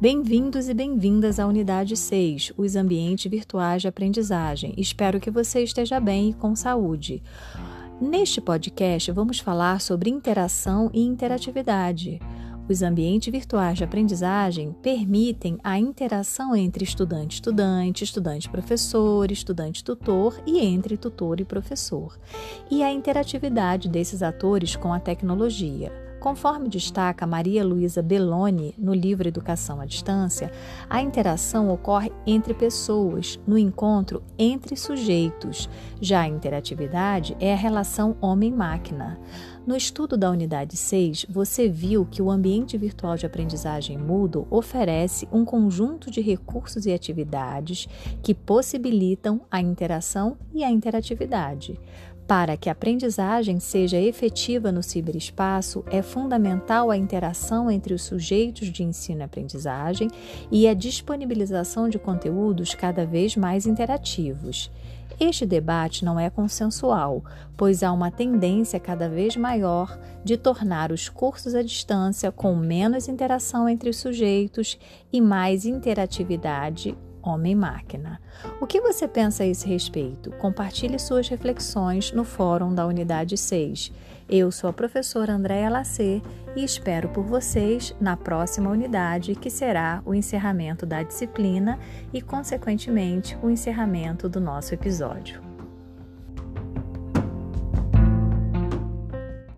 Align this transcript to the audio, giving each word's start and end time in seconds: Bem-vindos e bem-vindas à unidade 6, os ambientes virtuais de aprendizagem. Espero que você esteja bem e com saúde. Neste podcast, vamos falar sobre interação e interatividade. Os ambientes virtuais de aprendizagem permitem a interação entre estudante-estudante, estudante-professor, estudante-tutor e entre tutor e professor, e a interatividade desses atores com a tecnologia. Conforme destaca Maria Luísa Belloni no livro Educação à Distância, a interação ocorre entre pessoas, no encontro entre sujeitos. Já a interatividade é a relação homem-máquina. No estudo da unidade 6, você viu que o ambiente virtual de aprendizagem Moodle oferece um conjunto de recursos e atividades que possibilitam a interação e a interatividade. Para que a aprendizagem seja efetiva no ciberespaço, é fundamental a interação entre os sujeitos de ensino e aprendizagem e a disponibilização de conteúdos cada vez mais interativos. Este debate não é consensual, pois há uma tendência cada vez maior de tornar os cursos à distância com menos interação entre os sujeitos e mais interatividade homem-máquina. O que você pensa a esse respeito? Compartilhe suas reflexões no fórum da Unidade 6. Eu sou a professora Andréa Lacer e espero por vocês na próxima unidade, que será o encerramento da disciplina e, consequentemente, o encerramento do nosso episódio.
Bem-vindos 0.00 0.68
e 0.68 0.74
bem-vindas 0.74 1.40
à 1.40 1.46
unidade 1.48 1.96
6, 1.96 2.52
os 2.56 2.76
ambientes 2.76 3.28
virtuais 3.28 3.82
de 3.82 3.88
aprendizagem. 3.88 4.72
Espero 4.76 5.18
que 5.18 5.28
você 5.28 5.64
esteja 5.64 5.98
bem 5.98 6.30
e 6.30 6.34
com 6.34 6.54
saúde. 6.54 7.20
Neste 8.00 8.40
podcast, 8.40 9.10
vamos 9.10 9.40
falar 9.40 9.80
sobre 9.80 10.08
interação 10.08 10.88
e 10.94 11.02
interatividade. 11.02 12.20
Os 12.68 12.80
ambientes 12.80 13.32
virtuais 13.32 13.76
de 13.76 13.82
aprendizagem 13.82 14.72
permitem 14.80 15.58
a 15.64 15.76
interação 15.80 16.54
entre 16.54 16.84
estudante-estudante, 16.84 18.04
estudante-professor, 18.04 19.32
estudante-tutor 19.32 20.40
e 20.46 20.60
entre 20.60 20.96
tutor 20.96 21.40
e 21.40 21.44
professor, 21.44 22.16
e 22.70 22.84
a 22.84 22.92
interatividade 22.92 23.88
desses 23.88 24.22
atores 24.22 24.76
com 24.76 24.92
a 24.92 25.00
tecnologia. 25.00 26.07
Conforme 26.20 26.68
destaca 26.68 27.26
Maria 27.26 27.64
Luísa 27.64 28.02
Belloni 28.02 28.74
no 28.76 28.92
livro 28.92 29.28
Educação 29.28 29.80
à 29.80 29.84
Distância, 29.84 30.50
a 30.90 31.00
interação 31.00 31.70
ocorre 31.70 32.10
entre 32.26 32.52
pessoas, 32.54 33.38
no 33.46 33.56
encontro 33.56 34.22
entre 34.36 34.76
sujeitos. 34.76 35.70
Já 36.00 36.22
a 36.22 36.28
interatividade 36.28 37.36
é 37.38 37.52
a 37.52 37.56
relação 37.56 38.16
homem-máquina. 38.20 39.18
No 39.64 39.76
estudo 39.76 40.16
da 40.16 40.30
unidade 40.30 40.76
6, 40.76 41.26
você 41.28 41.68
viu 41.68 42.04
que 42.04 42.22
o 42.22 42.30
ambiente 42.30 42.76
virtual 42.76 43.16
de 43.16 43.26
aprendizagem 43.26 43.96
Moodle 43.96 44.46
oferece 44.50 45.28
um 45.30 45.44
conjunto 45.44 46.10
de 46.10 46.20
recursos 46.20 46.84
e 46.86 46.92
atividades 46.92 47.86
que 48.22 48.34
possibilitam 48.34 49.42
a 49.50 49.60
interação 49.60 50.36
e 50.52 50.64
a 50.64 50.70
interatividade. 50.70 51.78
Para 52.28 52.58
que 52.58 52.68
a 52.68 52.72
aprendizagem 52.72 53.58
seja 53.58 53.98
efetiva 53.98 54.70
no 54.70 54.82
ciberespaço, 54.82 55.82
é 55.90 56.02
fundamental 56.02 56.90
a 56.90 56.96
interação 56.96 57.70
entre 57.70 57.94
os 57.94 58.02
sujeitos 58.02 58.70
de 58.70 58.82
ensino 58.82 59.22
e 59.22 59.24
aprendizagem 59.24 60.10
e 60.52 60.68
a 60.68 60.74
disponibilização 60.74 61.88
de 61.88 61.98
conteúdos 61.98 62.74
cada 62.74 63.06
vez 63.06 63.34
mais 63.34 63.66
interativos. 63.66 64.70
Este 65.18 65.46
debate 65.46 66.04
não 66.04 66.20
é 66.20 66.28
consensual, 66.28 67.24
pois 67.56 67.82
há 67.82 67.90
uma 67.90 68.10
tendência 68.10 68.78
cada 68.78 69.08
vez 69.08 69.34
maior 69.34 69.98
de 70.22 70.36
tornar 70.36 70.92
os 70.92 71.08
cursos 71.08 71.54
à 71.54 71.62
distância 71.62 72.30
com 72.30 72.54
menos 72.54 73.08
interação 73.08 73.66
entre 73.66 73.88
os 73.88 73.96
sujeitos 73.96 74.78
e 75.10 75.18
mais 75.18 75.64
interatividade 75.64 76.94
homem-máquina. 77.22 78.20
O 78.60 78.66
que 78.66 78.80
você 78.80 79.08
pensa 79.08 79.42
a 79.42 79.46
esse 79.46 79.66
respeito? 79.68 80.30
Compartilhe 80.32 80.98
suas 80.98 81.28
reflexões 81.28 82.12
no 82.12 82.24
fórum 82.24 82.74
da 82.74 82.86
Unidade 82.86 83.36
6. 83.36 83.92
Eu 84.28 84.52
sou 84.52 84.68
a 84.68 84.72
professora 84.72 85.32
Andréa 85.32 85.70
Lacer 85.70 86.20
e 86.54 86.62
espero 86.62 87.08
por 87.08 87.24
vocês 87.24 87.94
na 87.98 88.16
próxima 88.16 88.70
unidade, 88.70 89.34
que 89.34 89.48
será 89.48 90.02
o 90.04 90.14
encerramento 90.14 90.84
da 90.84 91.02
disciplina 91.02 91.78
e, 92.12 92.20
consequentemente, 92.20 93.38
o 93.42 93.48
encerramento 93.48 94.28
do 94.28 94.40
nosso 94.40 94.74
episódio. 94.74 95.47